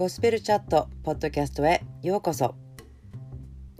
[0.00, 2.54] ゴスペルチャットポッドキャストへようこそ。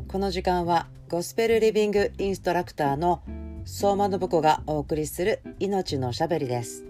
[0.06, 3.22] この時間はゴスペルリビングインストラクターの
[3.64, 6.84] 相馬信子がお送りする命のしゃべりです。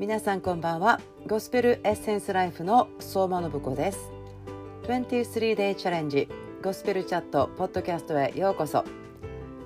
[0.00, 0.98] 皆さんこんばんは。
[1.26, 4.15] ゴスペルエッセンスライフの相馬信子です。
[4.86, 6.28] 23 day チャレンジ
[6.62, 8.84] ゴスペルチャットポッドキャストへようこそ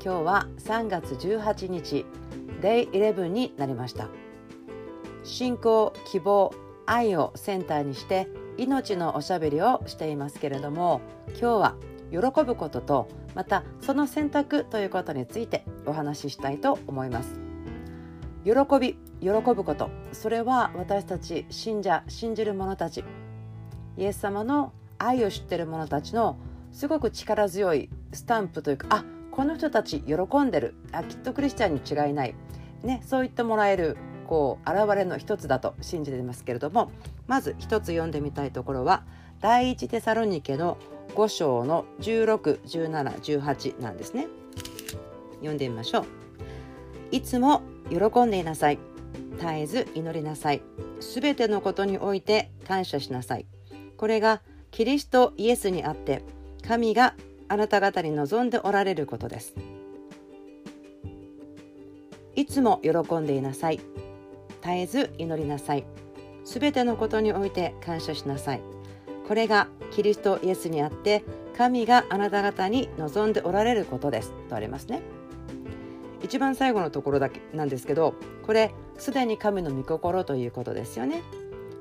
[0.02, 2.06] 今日は3月18日
[2.62, 4.09] Day 11になりました
[5.23, 6.55] 信仰希望
[6.87, 11.02] 愛をセンターにして命のおしゃべりをしていますけれども
[11.33, 11.77] 今日は
[12.11, 17.39] 喜ぶこととまたその選択ということについてお話ししたいと思います
[18.47, 23.05] 喜び喜ぶことそれは私たち信者信じる者たち
[23.98, 26.38] イエス様の愛を知ってる者たちの
[26.72, 30.75] すごく力強いスタンプというかあこの人たち喜んでる。
[30.92, 32.34] あきっとクリスチャンに違いない、
[32.83, 36.92] ね、そう言ってもらえるこう現れの一つだと信じてますけれども
[37.27, 39.05] まず一つ読んでみたいところは
[39.41, 40.77] 第一テサロニケの
[41.14, 44.28] 5章の161718なんですね。
[45.36, 46.05] 読んでみましょう。
[47.10, 48.78] いつも喜んでいなさい。
[49.38, 50.62] 絶えず祈りなさい。
[51.00, 53.47] すべてのことにおいて感謝しなさい。
[53.97, 56.22] これがキリストイエスにあって
[56.66, 57.14] 神が
[57.48, 59.54] あなた方に望んでおられることです。
[62.36, 63.80] いつも喜んでいなさい。
[64.62, 65.84] 絶えず祈りなさい。
[66.44, 68.60] すべてのことにおいて感謝しなさい。
[69.26, 71.24] これがキリストイエスにあって
[71.56, 74.32] 神があなた方に望んでおられることです。
[74.48, 75.02] とありますね。
[76.22, 78.14] 一番最後のところだけなんですけど
[78.46, 81.22] これすでに神の御心ということですよね。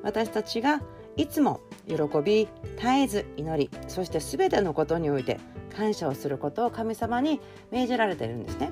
[0.02, 0.82] 私たちが
[1.18, 5.40] いつも喜び絶えず祈りそして全てのことにおいて
[5.76, 7.40] 感謝をすることを神様に
[7.72, 8.72] 命じられているんですね。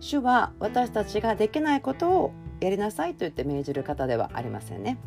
[0.00, 4.98] 主は私たちができないことをやりなさいと言って命じる方ではありませんね。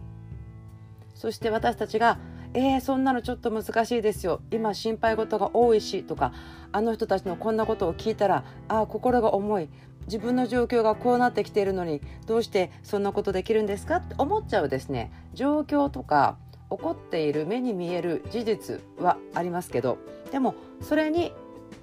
[1.13, 2.19] そして私たちが
[2.53, 4.41] えー、そんなのちょっと難しいですよ。
[4.51, 6.33] 今心配事が多いしとか
[6.71, 9.69] あの人たちのこんなことを聞いたらああ心が重い。
[10.07, 13.97] 自分の状況がこうなってきているのにどうしてそんなことできるんですか？
[13.97, 16.37] って思っちゃうですね状況とか
[16.69, 19.97] 起こっている目に見える事実はありますけど
[20.31, 21.33] でもそれに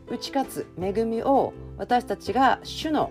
[0.09, 3.11] 打ち勝つ恵みを私たちが主の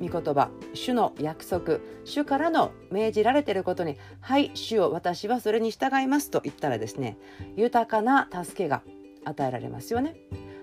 [0.00, 7.16] 御言葉主の約束主からの命じられていることに「はい主を私はそれに従います」と言ったらですね
[7.56, 8.82] 豊かな助けが
[9.24, 10.14] 与えられますよね。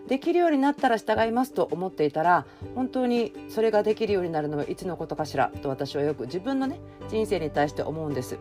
[0.07, 2.45] できるようになったら従いますと思っていたら
[2.75, 6.79] 本当にそれができるようになるのはいつのことかしらと私はよく自分のね
[7.09, 8.37] 人生に対して思うんです。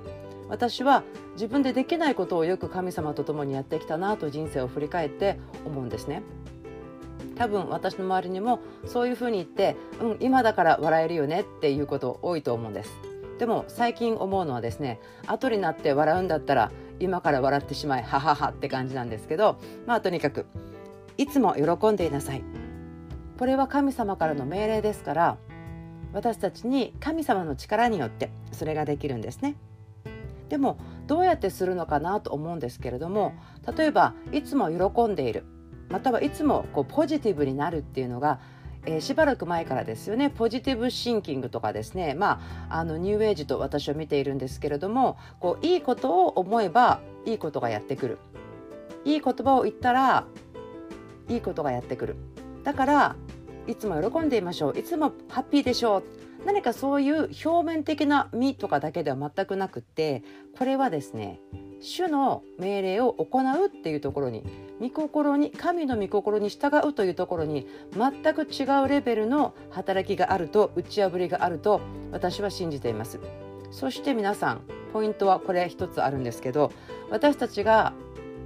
[0.48, 6.22] 私は自分でできないことをよく神様と共にやってきたなと人生を振り返って思うんですね。
[7.36, 12.92] 多分私の周りにもそういうふうに言ってうん今だから笑えるよねっていうこと多いと思うんです。
[13.38, 16.70] でも最近思うのはですね後になって笑うんだったら
[17.00, 20.46] 今から笑ってしまいはははって感じなんですけどまあとにかく
[21.16, 22.42] いつも喜んでいなさい。
[23.38, 25.38] これは神様からの命令ですから
[26.12, 29.56] 私たちに神様の力によってそれができるんですね。
[30.48, 33.34] でもどうやってするのかなと思うんですけれども
[33.76, 35.44] 例えばいつも喜んでいる
[35.88, 38.38] またはいつもこうポジティブになるっていうのが
[38.86, 40.30] えー、しばらく前からですよね。
[40.30, 42.14] ポジティブシンキングとかですね。
[42.14, 48.18] まああのニューエイジと私は見ているんですけれどもこういいことを思えばいいことがやってくる。
[49.04, 50.26] いい言葉を言ったら
[51.28, 52.16] いいことがやってくる。
[52.62, 53.16] だから
[53.66, 54.78] いつも喜んでいましょう。
[54.78, 56.02] いつもハッピーでしょう。
[56.44, 60.22] 何かそういう表面的な「み」とかだけでは全くなくって
[60.58, 61.40] これはですね
[61.80, 64.44] 主の命令を行うっていうところに
[64.80, 71.80] 御心に神の御心に従うというところに全く違うレベルの働きがあると打ち破りがあると
[72.12, 73.20] 私は信じています。
[73.70, 74.60] そして皆さん
[74.92, 76.70] ポイントはこれ一つあるんですけど
[77.10, 77.92] 私たちが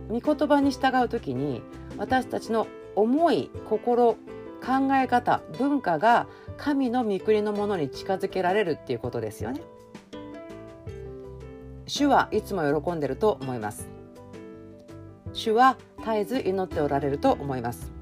[0.09, 1.63] 御言葉に従う時に
[1.99, 2.67] 私たちの
[2.97, 9.61] 思い心考え方文化が神の御国のものに近づけられるっていうことですよね。
[11.87, 13.89] 主はいつも喜んでると思います。
[15.33, 17.93] 主は絶えず祈っておられると思います。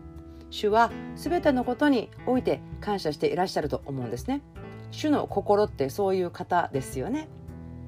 [0.50, 4.42] 主はすべてのことにおいて感謝していらっしゃると思うんですね。
[4.90, 7.28] 主の心ってそういう方ですよね。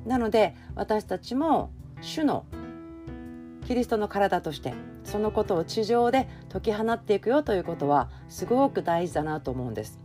[0.06, 1.70] なので私たちも
[2.00, 2.44] 主の
[3.68, 4.72] キリストの体として
[5.04, 9.98] そのことを地上で解き放っていくよということはすごく大事だなと思うんです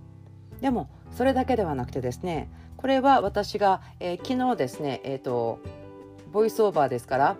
[0.59, 5.59] でもそれだけではなくてですねこれは私が、えー、昨日ですねえっ、ー、と
[6.33, 7.37] ボイスオーバーですから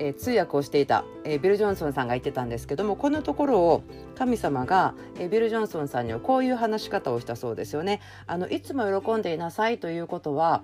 [0.00, 3.82] えー、通訳をしていた、えー、ビル・ジョンソンさんが言ってたんですけどもこのところを
[4.16, 8.00] 神様が、えー、ビル・ジョンソンさんにはこういう話し方をしたそうですよね。
[8.26, 10.62] あのいつも喜んでいなさいということは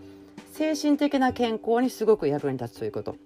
[0.52, 3.16] 精神的な健康にすごく役に立つということ。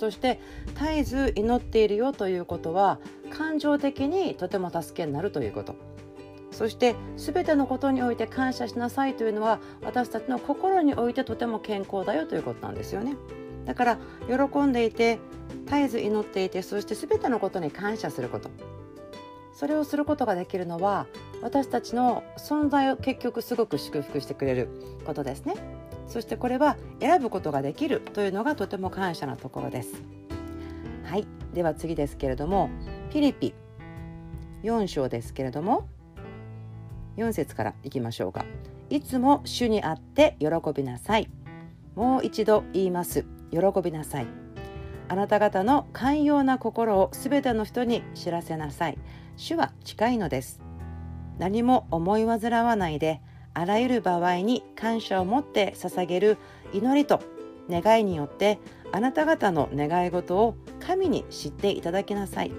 [0.00, 0.40] そして
[0.78, 2.98] 絶えず祈っているよということは
[3.30, 5.74] 感情的にとても助けになるということ。
[6.52, 13.14] そして全てのことにおいて感謝しなさいというのは私たちの心においてとても健康だよということなんですよね。
[13.66, 15.18] だから喜んでいて
[15.66, 18.50] 絶えず祈っていてそして全てのことに感謝すること
[19.52, 21.06] それをすることができるのは
[21.42, 24.68] 私たちの存在を結局すごく祝福してくれる
[25.04, 25.54] ことですね
[26.10, 30.02] そしてこれは選ぶことができるというのがとても感謝なところです。
[31.04, 31.26] はい。
[31.54, 32.68] では次ですけれども
[33.10, 33.54] ピリピ
[34.62, 35.88] 4章ですけれども
[37.16, 38.44] 4節からいきましょうか。
[38.90, 41.30] いつも主にあって喜びなさい。
[41.94, 43.24] もう一度言います。
[43.50, 44.26] 喜びなさい。
[45.10, 48.98] あなた方の寛容な心をすべての人に知らせなさい
[49.36, 50.60] 主は近いのです
[51.36, 53.20] 何も思い煩わないで
[53.54, 56.38] あらゆる場合に感謝を持って捧げる
[56.72, 57.20] 祈りと
[57.68, 58.58] 願いによって
[58.92, 62.52] あなた方の願い事を神に知っていただきなさい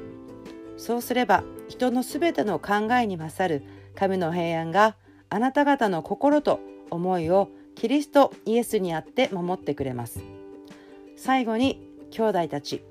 [0.77, 3.65] そうすれば人のすべての考えに勝る
[3.95, 4.95] 神の平安が
[5.29, 6.59] あなた方の心と
[6.89, 10.21] 思いをキリストイエスにあって守ってくれます。
[11.23, 11.79] 最後に
[12.09, 12.83] 兄弟たち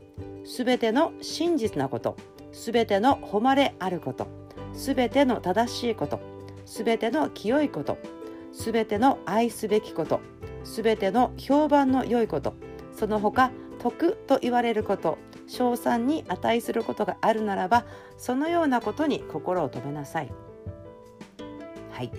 [0.44, 2.16] すべての真実なこと
[2.52, 4.28] すべての誉れあること
[4.72, 6.20] すべての正しいこと
[6.70, 7.98] すべての清いこと
[8.52, 10.20] すべての愛すべきこと
[10.62, 12.54] すべての評判の良いこと
[12.92, 13.50] その他
[13.80, 15.18] 徳と言われること
[15.48, 17.86] 称賛に値することがあるならば
[18.16, 20.32] そのようなことに心を止めなさい。
[21.90, 22.12] はい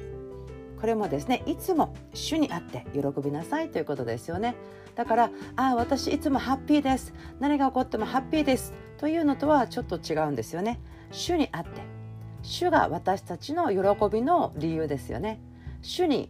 [0.81, 4.55] これもですねいつも主にあって喜びなさいということですよね。
[4.95, 10.81] だからああ私いつもハッピーです何が起こってもハッピーですというのとはちょっと違うんですよね
[11.11, 12.00] 主にあって
[12.43, 15.39] 主が私たちの喜びの理由ですよね。
[15.81, 16.29] 主に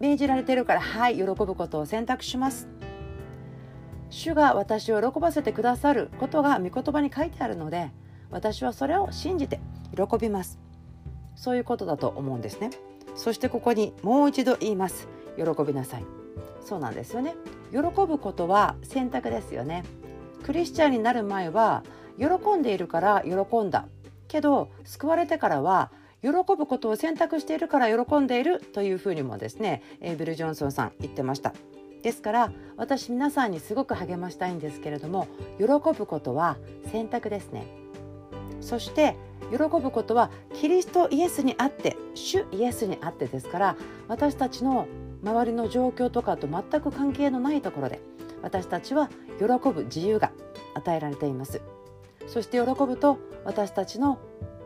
[0.00, 2.68] 命じられているからはい喜ぶことを選択します。
[4.10, 7.90] 主が私を喜ばせてくださることが御言葉に書いてあるので
[8.30, 9.60] 私はそれを信じて
[9.94, 10.58] 喜びます。
[11.34, 12.70] そういうことだと思うんですね。
[13.14, 15.08] そしてここにもう一度言います。
[15.36, 16.04] 喜びなさい。
[16.64, 17.34] そうなんですよね。
[17.70, 19.84] 喜ぶことは選択ですよね。
[20.44, 21.82] クリスチャンになる前は
[22.18, 23.88] 喜んでいるから喜んだ。
[24.28, 25.90] けど救われてからは
[26.22, 31.52] 喜ぶことを選択しているから喜んでいるというふうにもですねビル・ジョンソンさん言ってました。
[32.02, 35.26] ですから私皆さんにすごく励ましたいんですけれども
[35.58, 36.56] 喜ぶことは
[36.92, 37.66] 選択ですね。
[38.60, 39.16] そして
[39.50, 43.76] 喜ぶことはキリストイエスにあって主イエスにあってですから
[44.08, 44.86] 私たちの
[45.22, 48.00] 周りの状況とかと全く関係のないところで
[48.42, 49.08] 私たちは
[49.38, 50.32] 喜ぶ自由が
[50.74, 51.60] 与えられています。
[52.28, 54.18] そして喜ぶと私たちの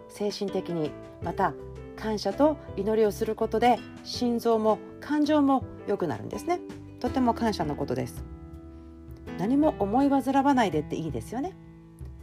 [0.08, 0.90] 精神的に
[1.22, 1.54] また
[1.96, 6.60] 感謝と祈りをすることで心臓も感情も良くなるんですね。
[7.00, 8.24] とても感謝のことです。
[9.38, 11.56] 何も思い煩わないでっていいですよね。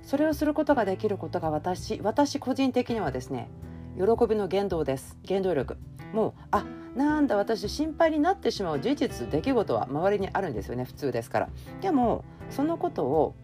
[0.04, 3.50] それをすることができることが私私個人的にはですね
[3.96, 5.18] 喜びの原動です。
[5.28, 5.78] 原動力。
[6.14, 6.66] もうあ
[6.96, 10.84] なんだ私心配になってしまう事実出来事は周りにあるんですよね。
[10.84, 11.50] 普通ですから。
[11.82, 13.36] でもそのことを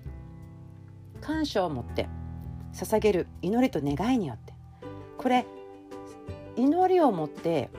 [1.26, 2.08] 感謝を持って
[2.74, 4.54] 捧げる祈りと願いによって。
[5.18, 5.48] これ
[6.56, 7.72] 祈りを持って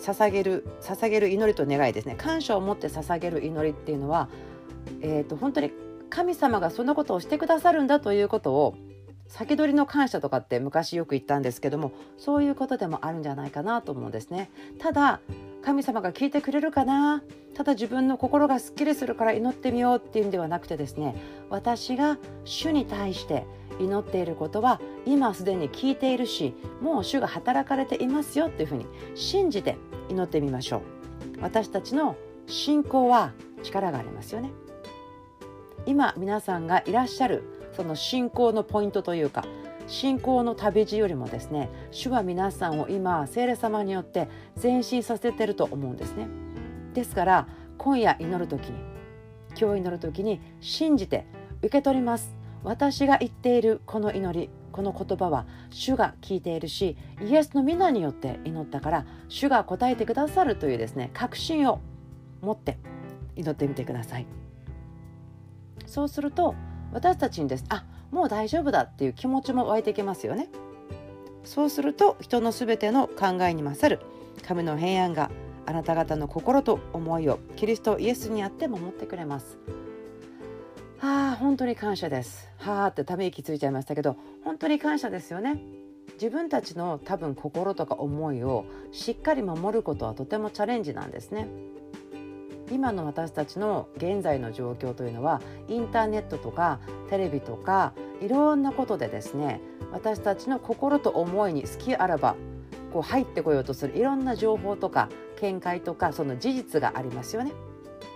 [0.00, 2.14] 捧げる捧げる祈りと願いですね。
[2.14, 4.28] 感謝を持って捧げる祈りっていうのは、
[5.00, 5.72] えーと、と本当に
[6.10, 8.76] 神様がそんなことをしてくださるんだということを
[9.26, 14.48] 先取りの感謝とかって昔よく言ったんですけどもそういうことでもあるんじゃないかなと思うんですね。
[14.78, 15.20] ただ
[15.62, 17.22] 神様が聞いてくれるかな？
[17.54, 21.14] ただ自分の心がすっきりするから祈ってみようっていうんではなくてですね
[21.50, 23.44] 私が主に対して
[23.78, 29.76] 祈っていることは今すでに聞いているしもう主が働かれていますよっていうふうに信じて
[30.08, 30.80] 祈ってみましょう。
[31.42, 34.50] 私たちの信仰は力がありますよね。
[35.86, 37.42] 今皆さんがいらっしゃる
[37.76, 39.44] その信仰のポイントというか
[39.90, 44.28] 信仰の旅路よりもですね主は皆さんを今聖霊様によって
[44.62, 46.28] 前進させてると思うんですね。
[46.94, 48.78] ですから今夜祈る時に
[49.60, 51.26] 今日祈る時に信じて
[51.58, 52.36] 受け取ります。
[52.62, 61.80] 私が言っているこの祈りこの言葉は主が聞いているしイエスの皆によって祈ったから主が答えてくださるというですね確信を
[62.42, 62.78] 持って
[63.34, 64.26] 祈ってみてください。
[65.86, 66.54] そうすると
[66.92, 70.48] 私たちにですあもう大丈夫だっていう気持ちも湧いてきますよね。
[71.44, 74.02] そうすると人のすべての考えに勝る
[74.46, 75.30] 神の平安が
[75.66, 79.58] あなた方の心と思いをキリストイエスにあって守ってくれます。
[81.02, 82.50] ああ本当に感謝です。
[82.58, 85.62] はあってため息ついちゃいましたけど本当に感謝ですよね。
[86.14, 91.48] 自分たちの多分心とか思いをしっかり守ることはとてもチャレンジなんですね。
[92.70, 99.60] 今の私たちの現在の状況というのはインターネットとかテレビとかいろんなことでですね
[99.92, 102.36] 私たちの心と思いに好きあらば
[102.92, 105.08] こう入ってこようとするいろんな情報とか
[105.40, 107.52] 見解とかその事実がありますよね。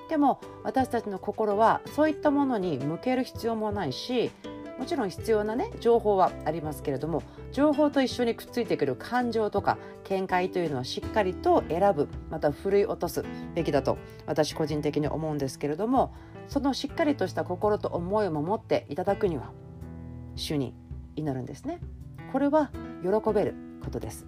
[0.08, 4.30] でも私たちの心はそういったものに向ける必要もないし
[4.78, 16.14] もちろん必要なね情報はありますけれども情報と一緒にくっついてくる感情とか見解というのはしっかりと選ぶまたふるい落とすべきだと私個人的に思うんですけれども
[16.48, 19.52] そのしっかりとした心と思いを守っていただくには
[20.36, 20.74] 主に
[21.16, 21.80] 祈るんですね。
[22.32, 22.70] これは
[23.02, 23.54] 喜べる
[23.84, 24.26] ことです。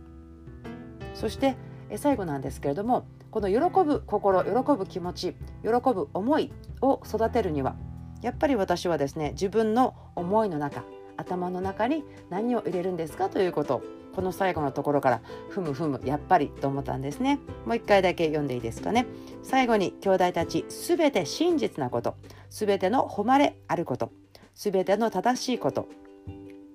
[1.14, 1.56] そして
[1.96, 7.76] 最後なんですけれどもこの喜ぶ心喜ぶ気持ち喜ぶ思いを育てるには
[8.22, 10.84] やっぱり私はですね自分の思いの中
[11.16, 13.28] 頭の中に何を入れるんですか？
[13.28, 13.82] ということ。
[14.14, 15.20] この最後のところから
[15.50, 17.38] ふむふむやっぱりと思ったんですね。
[17.66, 19.04] もう一回だけ読んでいいですかね。
[19.42, 22.16] 最後に兄弟たちすべて真実なこと。
[22.48, 24.10] すべての誉れあること。
[24.54, 25.86] すべての正しいこと。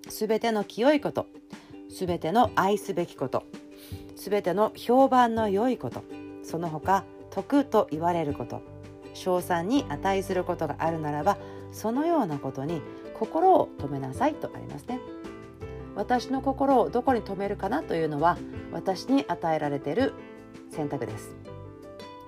[0.08, 1.26] すべての清いこと。
[1.90, 3.44] すべての愛すべきこと。
[4.16, 6.04] すべての評判の良いこと。
[6.44, 8.62] その他徳と言われること。
[9.14, 11.38] 称賛に値することがあるならば
[11.72, 12.82] そのようなことに
[13.18, 15.00] 心を止めなさいとありますね。
[15.96, 18.38] 私の心をどこに留めるかなというのは
[18.72, 20.14] 私に与えられている
[20.70, 21.36] 選択です。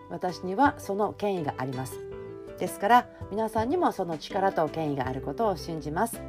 [0.09, 1.99] 私にはその権威があります。
[2.59, 6.21] ですから皆さんにもその力と権威があることを信じます。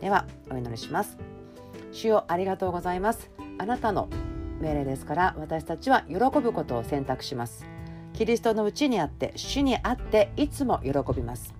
[0.00, 1.18] ではお祈りします。
[1.92, 3.30] 主よありがとうございます。
[3.58, 4.08] あなたの
[4.60, 7.75] 命令ですから私たちは喜ぶことを選択します。
[8.16, 11.54] キリストのうちにあって主にあっていつも喜びます。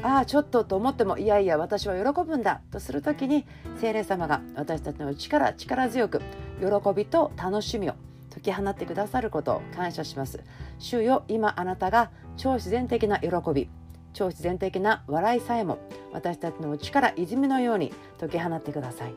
[0.00, 3.44] ああちょっとと思ってもいやいや私は喜ぶんだとする時に
[3.80, 6.20] 聖霊様が私たちのうちから力強く
[6.60, 7.94] 喜びと楽しみを
[8.32, 10.40] 解き放ってくださることを感謝します。
[10.78, 13.68] 主よ今あなたが超自然的な喜び
[14.12, 15.78] 超自然的な笑いさえも
[16.12, 19.14] 私たちのうちから泉のように解き放ってください。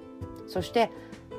[0.47, 0.89] そして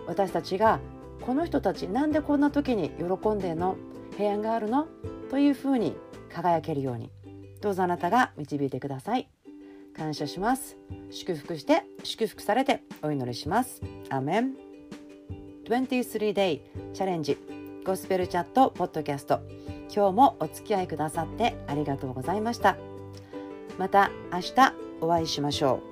[0.07, 0.79] 私たちが
[1.21, 3.75] この人たちなんでこんな時に喜んでんの？
[4.17, 4.87] 平安があるの？
[5.31, 5.97] というふうに
[6.33, 7.11] 輝けるように。
[7.61, 9.29] どうぞあなたが導いてください。
[9.97, 10.77] 感謝します。
[11.11, 13.81] 祝福して祝福されてお祈りします。
[14.11, 14.55] アメン。
[15.69, 16.61] 23day
[16.93, 17.39] チャレンジ
[17.85, 19.41] ゴスペルチャットポッドキャスト。
[19.95, 22.77] 今日もお付き合いくださってありがとうございました。
[23.79, 25.92] また明日お会いしましょう。